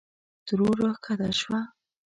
[0.45, 1.59] ترور راکښته شوه.